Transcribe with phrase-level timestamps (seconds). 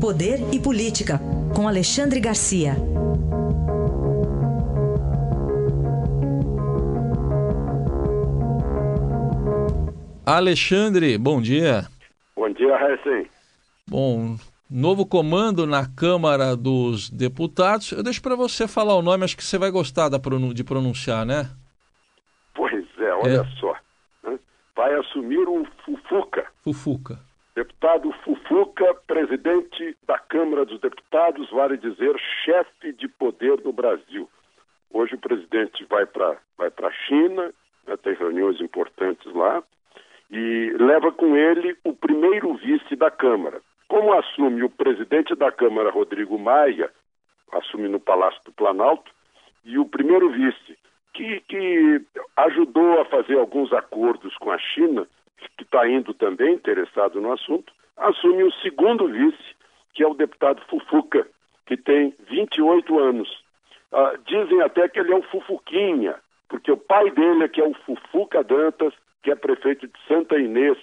[0.00, 1.20] Poder e Política,
[1.54, 2.72] com Alexandre Garcia.
[10.24, 11.82] Alexandre, bom dia.
[12.34, 13.28] Bom dia, Hessen.
[13.86, 14.36] Bom,
[14.70, 17.92] novo comando na Câmara dos Deputados.
[17.92, 21.50] Eu deixo para você falar o nome, acho que você vai gostar de pronunciar, né?
[22.54, 23.60] Pois é, olha é.
[23.60, 23.76] só.
[24.24, 24.38] Né?
[24.74, 26.46] Vai assumir o Fufuca.
[26.64, 27.31] Fufuca.
[27.54, 34.28] Deputado Fufuca, presidente da Câmara dos Deputados, vale dizer, chefe de poder do Brasil.
[34.90, 37.52] Hoje o presidente vai para vai a China,
[37.86, 39.62] né, tem reuniões importantes lá,
[40.30, 43.60] e leva com ele o primeiro vice da Câmara.
[43.86, 46.90] Como assume o presidente da Câmara, Rodrigo Maia,
[47.52, 49.12] assume no Palácio do Planalto,
[49.62, 50.78] e o primeiro vice,
[51.12, 52.00] que, que
[52.36, 55.06] ajudou a fazer alguns acordos com a China,
[55.56, 59.56] que está indo também interessado no assunto, assume o segundo vice,
[59.94, 61.26] que é o deputado Fufuca,
[61.66, 63.42] que tem 28 anos.
[63.92, 66.16] Ah, dizem até que ele é um Fufuquinha,
[66.48, 70.38] porque o pai dele é que é o Fufuca Dantas, que é prefeito de Santa
[70.38, 70.78] Inês,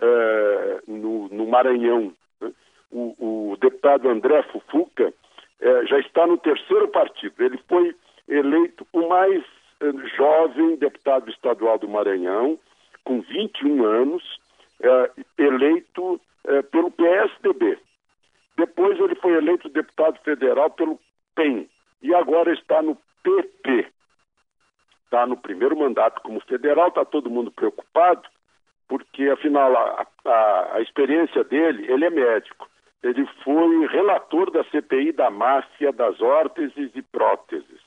[0.00, 2.12] eh, no, no, Maranhão.
[2.40, 2.52] Né?
[2.90, 5.12] O, o, deputado André Fufuca
[5.60, 7.34] eh, já está no terceiro partido.
[7.38, 7.94] Ele foi
[8.28, 9.42] eleito o mais
[9.80, 12.58] eh, jovem deputado estadual do Maranhão,
[13.08, 14.22] com 21 anos,
[14.82, 17.78] é, eleito é, pelo PSDB.
[18.54, 21.00] Depois ele foi eleito deputado federal pelo
[21.34, 21.66] PEN
[22.02, 23.86] e agora está no PP.
[25.06, 28.28] Está no primeiro mandato como federal, está todo mundo preocupado,
[28.86, 32.68] porque afinal a, a, a experiência dele, ele é médico.
[33.02, 37.80] Ele foi relator da CPI da máfia das órteses e próteses.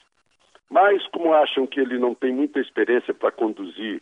[0.67, 4.01] Mas, como acham que ele não tem muita experiência para conduzir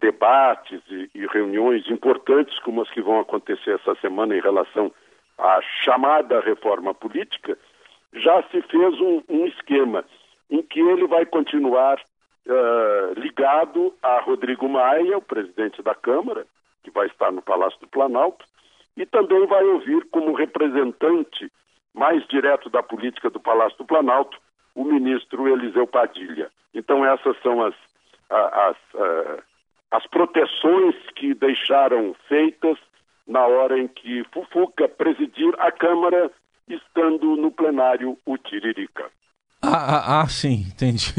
[0.00, 4.92] debates e, e, reuniões importantes como as que vão acontecer essa semana em relação
[5.38, 7.56] à chamada reforma política,
[8.12, 10.04] já se fez um, um esquema
[10.50, 12.00] em que ele vai continuar
[12.46, 16.46] uh, ligado a Rodrigo Maia, o presidente da Câmara,
[16.82, 18.44] que vai estar no Palácio do Planalto,
[18.96, 21.50] e também vai ouvir como representante
[21.94, 24.38] mais direto da política do Palácio do Planalto
[24.74, 26.50] o ministro Eliseu Padilha.
[26.72, 27.74] Então essas são as,
[28.30, 29.42] as, as uh,
[29.90, 32.76] as proteções que deixaram feitas
[33.26, 36.30] na hora em que Fufuca presidir a Câmara,
[36.68, 39.04] estando no plenário o Tiririca.
[39.62, 41.12] Ah, ah, ah sim, entendi.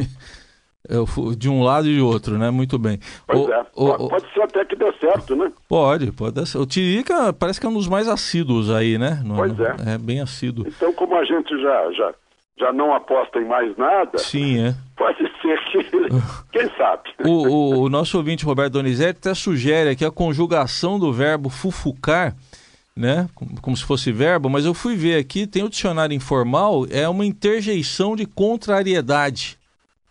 [0.88, 2.50] Eu, de um lado e de outro, né?
[2.50, 3.00] Muito bem.
[3.28, 3.66] Pois o, é.
[3.76, 5.52] O, pode ser até que dê certo, né?
[5.68, 6.58] Pode, pode ser.
[6.58, 9.22] O Tiririca parece que é um dos mais assíduos aí, né?
[9.24, 9.94] No, pois é.
[9.94, 10.66] É bem assíduo.
[10.68, 12.14] Então, como a gente já, já
[12.60, 14.18] já não aposta em mais nada.
[14.18, 14.76] Sim, é.
[14.96, 15.29] Pode.
[16.52, 17.10] Quem sabe?
[17.24, 22.36] O, o, o nosso ouvinte Roberto Donizete até sugere aqui a conjugação do verbo fufucar,
[22.96, 23.28] né?
[23.62, 27.26] Como se fosse verbo, mas eu fui ver aqui, tem o dicionário informal, é uma
[27.26, 29.58] interjeição de contrariedade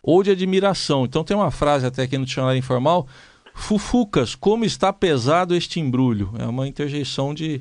[0.03, 1.05] ou de admiração.
[1.05, 3.07] Então tem uma frase até aqui no dicionário informal:
[3.53, 6.31] Fufucas, como está pesado este embrulho.
[6.39, 7.61] É uma interjeição de,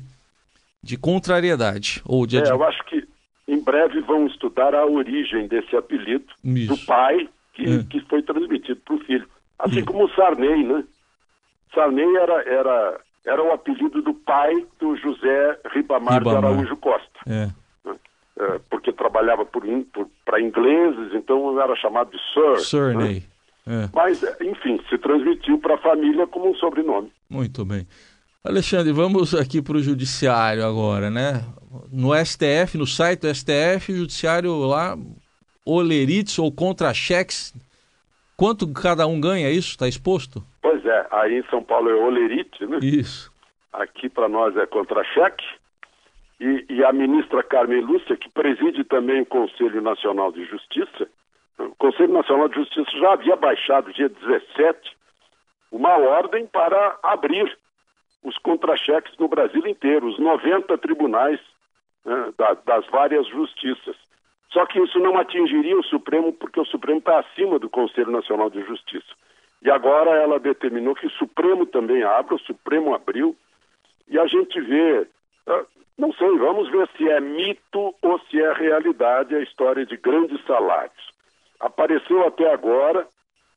[0.82, 2.00] de contrariedade.
[2.06, 3.06] Ou de é, eu acho que
[3.46, 6.68] em breve vão estudar a origem desse apelido Isso.
[6.68, 7.28] do pai
[7.58, 7.82] que, é.
[7.90, 9.28] que foi transmitido para o filho.
[9.58, 10.84] Assim como o Sarney, né?
[11.74, 16.40] Sarney era, era, era o apelido do pai do José Ribamar, Ribamar.
[16.40, 17.18] de Araújo Costa.
[17.26, 17.48] É.
[17.84, 17.96] Né?
[18.38, 22.60] É, porque trabalhava para ingleses, então era chamado de Sir.
[22.60, 23.24] Surney.
[23.66, 23.84] Né?
[23.84, 23.88] É.
[23.92, 27.12] Mas, enfim, se transmitiu para a família como um sobrenome.
[27.28, 27.86] Muito bem.
[28.42, 31.44] Alexandre, vamos aqui para o judiciário agora, né?
[31.92, 34.96] No STF, no site do STF, o judiciário lá,
[35.68, 37.54] olerites ou contra-cheques,
[38.36, 39.70] quanto cada um ganha isso?
[39.70, 40.42] Está exposto?
[40.62, 42.78] Pois é, aí em São Paulo é olerite, né?
[42.82, 43.30] Isso.
[43.72, 45.44] Aqui para nós é contra-cheque.
[46.40, 51.08] E, e, a ministra Carmen Lúcia, que preside também o Conselho Nacional de Justiça,
[51.58, 54.96] o Conselho Nacional de Justiça já havia baixado, dia 17,
[55.72, 57.58] uma ordem para abrir
[58.22, 61.40] os contra-cheques no Brasil inteiro, os 90 tribunais
[62.04, 63.96] né, da, das várias justiças.
[64.50, 68.48] Só que isso não atingiria o Supremo, porque o Supremo está acima do Conselho Nacional
[68.48, 69.12] de Justiça.
[69.62, 73.36] E agora ela determinou que o Supremo também abra, o Supremo abriu,
[74.08, 75.06] e a gente vê,
[75.46, 75.64] ah,
[75.98, 80.42] não sei, vamos ver se é mito ou se é realidade a história de grandes
[80.46, 81.12] salários.
[81.60, 83.06] Apareceu até agora,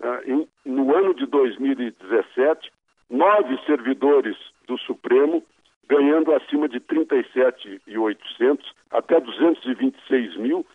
[0.01, 0.19] ah,
[0.65, 2.71] no ano de 2017,
[3.09, 4.35] nove servidores
[4.67, 5.41] do Supremo
[5.87, 8.59] ganhando acima de 37.800
[8.91, 10.65] até 226 mil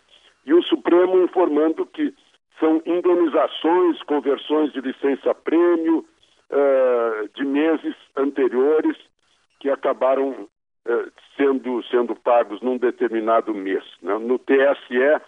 [0.47, 2.13] e o Supremo informando que
[2.57, 5.99] são indenizações, conversões de licença-prêmio
[6.49, 8.97] uh, de meses anteriores
[9.59, 10.47] que acabaram
[10.85, 11.05] eh,
[11.35, 13.83] sendo, sendo pagos num determinado mês.
[14.03, 14.17] Né?
[14.19, 15.21] No TSE,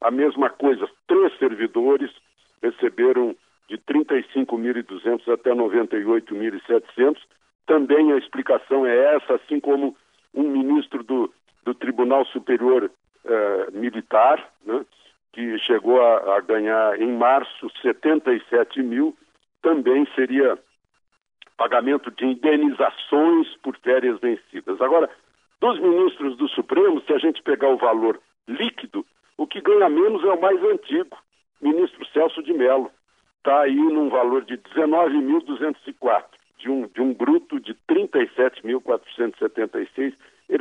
[0.00, 2.10] a mesma coisa, três servidores
[2.60, 3.34] receberam
[3.68, 7.16] de 35.200 até 98.700.
[7.64, 9.96] Também a explicação é essa, assim como
[10.34, 11.32] um ministro do,
[11.64, 12.90] do Tribunal Superior
[13.26, 14.84] eh, Militar, né,
[15.32, 19.16] que chegou a, a, ganhar em março 77 mil,
[19.62, 20.58] também seria
[21.56, 24.80] pagamento de indenizações por férias vencidas.
[24.80, 25.08] Agora,
[25.60, 29.04] dos ministros do Supremo, se a gente pegar o valor líquido,
[29.36, 31.16] o que ganha menos é o mais antigo,
[31.60, 32.90] ministro Celso de Mello.
[33.38, 36.24] Está aí num valor de 19.204,
[36.58, 40.14] de um, de um bruto de 37.476.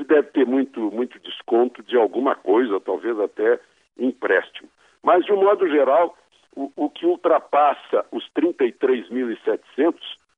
[0.07, 3.59] Deve ter muito, muito desconto de alguma coisa, talvez até
[3.97, 4.69] empréstimo.
[5.03, 6.17] Mas, de um modo geral,
[6.55, 9.95] o, o que ultrapassa os 33.700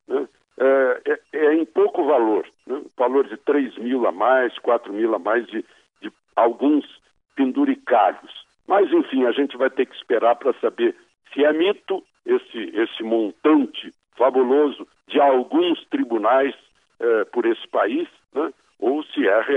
[0.07, 0.27] né,
[0.59, 2.81] é, é, é, em pouco valor, né?
[2.97, 5.63] valor de 3 mil a mais, 4 mil a mais de,
[6.01, 6.85] de alguns
[7.35, 8.45] penduricalhos.
[8.67, 10.95] Mas, enfim, a gente vai ter que esperar para saber
[11.33, 16.53] se é mito esse, esse montante fabuloso de alguns tribunais
[16.99, 18.51] eh, por esse país, né?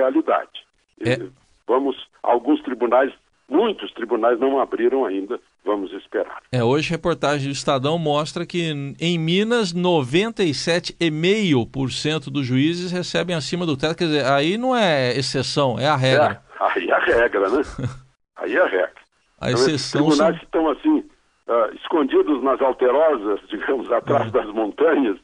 [0.00, 0.64] É realidade.
[1.00, 1.18] É.
[1.66, 3.12] Vamos, alguns tribunais,
[3.48, 6.42] muitos tribunais não abriram ainda Vamos esperar.
[6.50, 13.66] É, hoje a reportagem do Estadão mostra que em Minas 97,5% dos juízes recebem acima
[13.66, 13.98] do teto.
[13.98, 16.42] Quer dizer, aí não é exceção, é a regra.
[16.58, 17.60] É, aí é a regra, né?
[18.36, 18.94] aí é a regra.
[19.38, 20.38] A então, exceção então, tribunais são...
[20.38, 21.04] que estão assim,
[21.46, 24.30] uh, escondidos nas alterosas, digamos, atrás é.
[24.30, 25.18] das montanhas,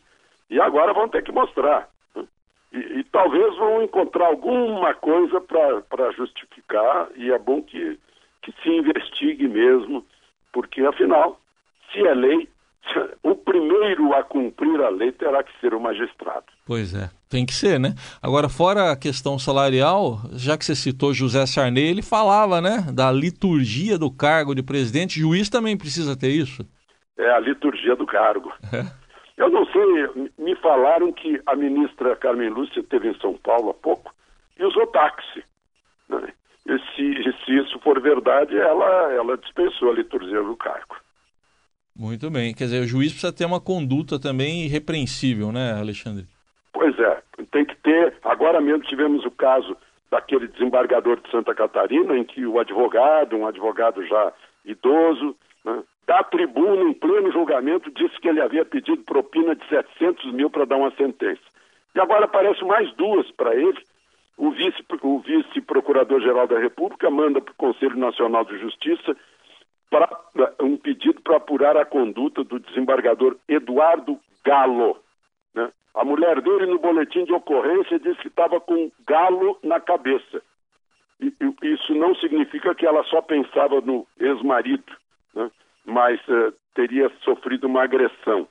[0.51, 1.89] e agora vão ter que mostrar.
[2.77, 7.99] E, e talvez vão encontrar alguma coisa para justificar, e é bom que,
[8.43, 10.05] que se investigue mesmo
[10.57, 11.39] porque afinal,
[11.93, 12.49] se é lei,
[13.23, 16.47] o primeiro a cumprir a lei terá que ser o magistrado.
[16.67, 17.95] Pois é, tem que ser, né?
[18.23, 23.13] Agora, fora a questão salarial, já que você citou José Sarney, ele falava, né, da
[23.13, 25.21] liturgia do cargo de presidente.
[25.21, 26.67] Juiz também precisa ter isso?
[27.19, 28.51] É a liturgia do cargo.
[28.73, 29.06] É.
[29.37, 33.75] Eu não sei, me falaram que a ministra Carmen Lúcia esteve em São Paulo há
[33.75, 34.15] pouco
[34.59, 35.45] e usou táxi.
[36.09, 36.33] Né?
[36.67, 40.97] E se, se isso for verdade, ela, ela dispensou a liturgia do cargo.
[41.95, 42.55] Muito bem.
[42.55, 46.27] Quer dizer, o juiz precisa ter uma conduta também irrepreensível, né, Alexandre?
[46.73, 47.23] Pois é.
[47.51, 48.15] Tem que ter.
[48.23, 49.77] Agora mesmo tivemos o caso
[50.11, 54.33] daquele desembargador de Santa Catarina, em que o advogado, um advogado já
[54.65, 55.35] idoso,
[55.65, 60.49] né, da tribuna, em pleno julgamento, disse que ele havia pedido propina de 700 mil
[60.49, 61.43] para dar uma sentença.
[61.95, 63.79] E agora aparecem mais duas para ele,
[64.37, 65.61] o vice, o vice
[66.49, 69.17] da República manda para o Conselho Nacional de Justiça
[69.91, 70.09] pra,
[70.61, 74.99] um pedido para apurar a conduta do desembargador Eduardo Galo.
[75.55, 75.73] Né?
[75.95, 80.43] A mulher dele, no boletim de ocorrência, disse que estava com galo na cabeça.
[81.19, 81.33] E,
[81.63, 84.93] isso não significa que ela só pensava no ex-marido,
[85.35, 85.51] né?
[85.87, 88.47] Mas uh, teria sofrido uma agressão.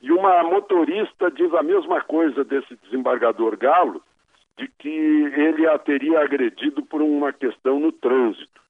[0.00, 4.02] E uma motorista diz a mesma coisa desse desembargador Galo,
[4.56, 8.60] de que ele a teria agredido por uma questão no trânsito.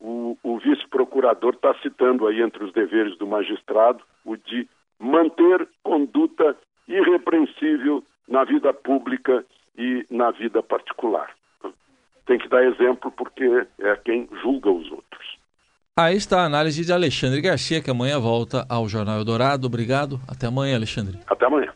[0.00, 4.68] O, o vice-procurador está citando aí entre os deveres do magistrado o de
[4.98, 6.56] manter conduta
[6.86, 9.44] irrepreensível na vida pública
[9.76, 11.34] e na vida particular.
[12.26, 13.44] Tem que dar exemplo porque
[13.78, 14.91] é quem julga os.
[16.02, 19.68] Aí está a análise de Alexandre Garcia, que amanhã volta ao Jornal Eldorado.
[19.68, 20.20] Obrigado.
[20.26, 21.16] Até amanhã, Alexandre.
[21.28, 21.72] Até amanhã.